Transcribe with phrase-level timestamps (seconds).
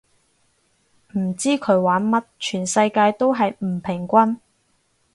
[1.15, 4.41] 唔知佢玩乜，全世界都係唔平均